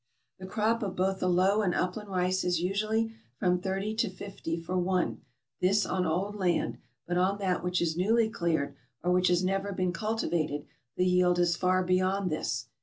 [0.39, 4.57] The crop of both the low and upland rice is usually from thirty to fifty
[4.59, 5.21] for one,
[5.59, 9.71] this on old land; but on that which is newly cleared, or which has never
[9.71, 12.65] been cultivated, the yield is far beyond this.